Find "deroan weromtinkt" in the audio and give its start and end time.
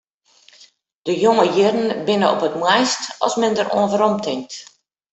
3.57-4.53